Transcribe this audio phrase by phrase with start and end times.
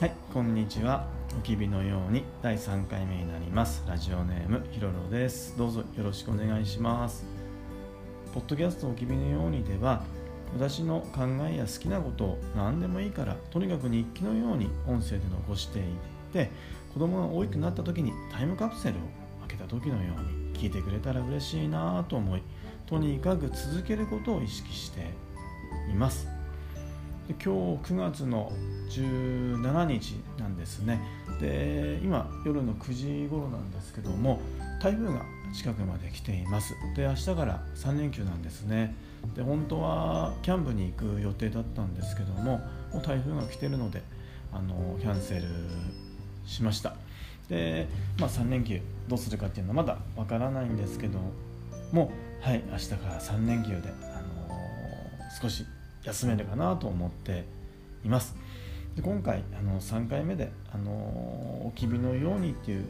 [0.00, 0.12] はい。
[0.32, 1.06] こんにちは。
[1.38, 3.84] おきびのように第3回目になります。
[3.86, 5.58] ラジオネームひろろです。
[5.58, 7.26] どうぞよろしくお願いします。
[8.32, 10.02] ポッドキャストおきびのようにでは
[10.54, 15.84] 私の考えや好きなことを何でもいいからとにかく日記のように音声で残していっ
[16.32, 16.50] て
[16.94, 18.98] 子供が大きくなった時にタイムカプセルを
[19.48, 22.42] 開けた時のように聞いてくれたら嬉しいなと思い
[22.86, 25.10] とにかく続けることを意識して
[25.90, 26.39] います。
[27.30, 28.50] で今日9月の
[28.88, 31.00] 17日なんですね。
[31.40, 34.40] で今夜の9時頃なんですけども
[34.82, 35.22] 台風が
[35.54, 36.74] 近くまで来ています。
[36.96, 38.96] で明日から3連休なんですね。
[39.36, 42.58] で本当はキャンプに行く予定だったんですけども
[42.92, 44.02] もう台風が来てるので
[44.52, 45.42] あのキャンセル
[46.46, 46.96] しました。
[47.48, 47.86] で、
[48.18, 51.20] まあ、3連休どうするかっていうのはまだわからないんですけど
[51.92, 52.10] も
[52.40, 54.58] はい明日から3連休で、あの、
[55.40, 55.64] 少し
[56.04, 57.44] 休めるかなと思って
[58.04, 58.34] います。
[58.96, 62.84] で今回あの3回目で「あのおきびのように」っていう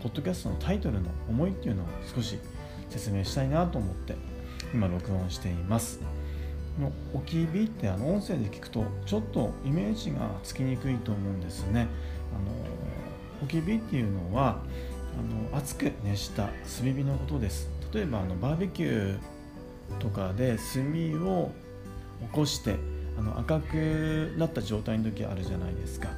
[0.00, 2.38] ポッドキャストのタイトルの思いっていうのを少し
[2.88, 4.16] 説明したいなと思って
[4.72, 6.00] 今録音しています。
[6.78, 11.88] のおきびってあの音声で聞くとちょっとイメージがつきにくいと思うんですね。
[12.34, 12.50] あの
[13.42, 14.62] おきびっていうのは
[15.52, 17.68] あの熱く熱した炭火のことです。
[17.92, 21.50] 例えばあのバーベキューとかで炭を
[22.20, 22.76] 起こして
[23.18, 26.08] あの赤くなった状態の時あるじゃないですか。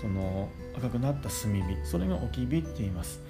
[0.00, 1.62] その赤くなった炭火。
[1.84, 3.20] それが置き火って言います。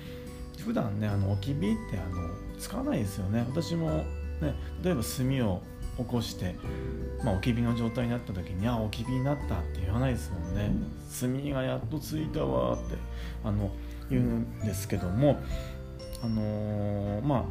[0.58, 3.44] 普段ねあの置き火ってあの使わないですよね。
[3.48, 3.90] 私も
[4.40, 5.62] ね例えば炭を
[5.98, 6.54] 起こして、
[7.22, 10.70] まあ、置き火の状態になった時に「あ置き火になった」って言わないですもんね
[11.20, 12.96] 「炭がやっとついたわ」って
[13.44, 13.70] あの
[14.08, 15.40] 言うんですけども
[16.22, 17.44] あのー、まあ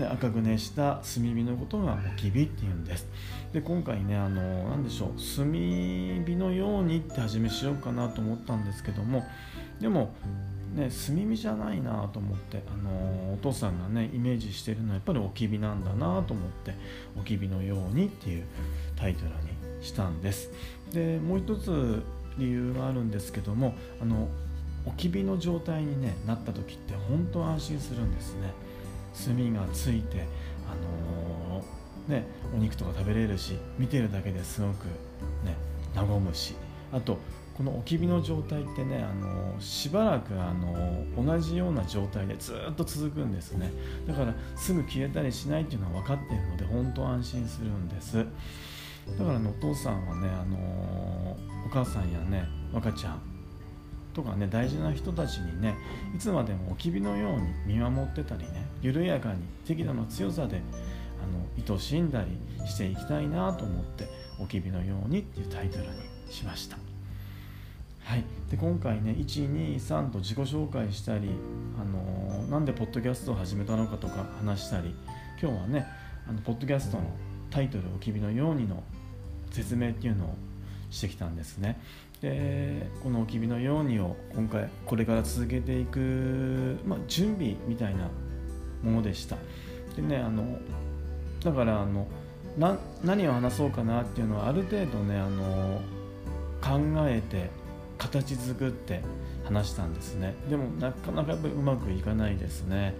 [0.00, 3.06] で赤く熱した炭火のことが置き火っていうんです
[3.52, 9.26] で今回ねあの何でしょう炭火のようにって始めしようかなと思ったんですけども
[9.78, 10.14] でも
[10.74, 16.74] ね炭火じゃないなと思ってあのお父さんがねイメージしてるのはやっぱり置き火なんだなと思って
[17.16, 18.44] 置き火のようにっていう
[18.96, 19.34] タイトルに
[19.82, 20.50] したんです
[20.92, 22.02] でもう一つ
[22.38, 24.28] 理由があるんですけどもあの
[24.86, 28.50] 置き火の状態に、ね、なった時って本当安心するんですね。
[29.12, 30.26] 炭がついて、
[30.68, 30.74] あ
[31.52, 34.84] のー、ね、お肉とか食べれるし見てるだけですごく、
[35.44, 35.56] ね、
[35.94, 36.54] 和むし。
[36.92, 37.18] あと
[37.56, 43.70] この置き火の状態ってね、あのー、しばらく、あのー、同じような状態でずっと続くんですね。
[44.08, 48.26] だからすぐ消えたりしないっていうのは分かってるので本当安心するんです。
[49.18, 53.20] だから、ね、お父さんはね、あのお母さんやね若ちゃん
[54.14, 55.74] とかね大事な人たちにね
[56.14, 60.60] いつまでも置き火のように見守ってたりね緩やかに適度な強さで
[61.22, 65.90] あの愛しんだりしていきたいなと思って「置き火のように」っていうタイトルに
[66.30, 66.76] しました。
[68.04, 71.28] はい、で今回ね123と自己紹介したり、
[71.80, 74.96] あのー、なんでポッドキャストを始めたのかとか話したり
[75.40, 75.86] 今日はね
[76.26, 77.04] あのポッドキャストの
[77.50, 78.82] タイトル「置き火のように」の
[79.52, 80.34] 説明っていうのを
[80.90, 81.80] してきたんですね。
[82.20, 88.08] でこの「君のように」を今回これから続けていく、まあ、準備みたいな
[88.82, 89.36] ものでした。
[89.96, 90.58] でねあの
[91.42, 92.06] だからあの
[93.02, 95.80] 何を話そうかなっていうのはある程度ねあの
[96.60, 96.78] 考
[97.08, 97.48] えて
[97.96, 99.02] 形作って
[99.44, 100.34] 話したんですね。
[100.48, 102.94] でもなかなかやっぱりうまくいかないですね。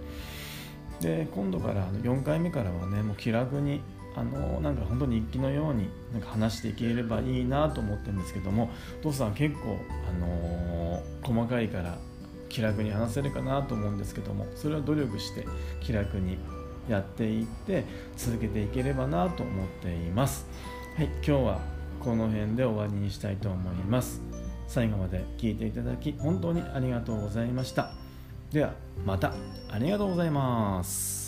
[0.99, 3.81] で今度から4回目からはねもう気楽に
[4.15, 9.77] あのなんか本当に日記のようになんか話していければいいなと思ってるんですけどもお父さん結構、
[10.09, 11.97] あのー、細かいから
[12.49, 15.45] 気楽に話せるかなと思うんですけどもそれは努力して
[15.79, 16.37] 気楽に
[16.89, 17.85] やっていって
[18.17, 20.47] 続けていければなと思っています。
[20.97, 21.61] はい今日は
[22.01, 24.21] この辺で終わりにしたいと思います。
[24.67, 27.93] 最後まで聞いていただき本当にありがとうございました。
[28.51, 28.73] では
[29.05, 29.33] また。
[29.69, 31.20] ありがとうございます。